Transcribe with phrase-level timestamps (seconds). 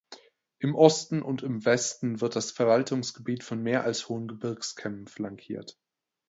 [0.57, 5.77] Im Osten und im Westen wird das Verwaltungsgebiet von mehr als hohen Gebirgskämmen flankiert.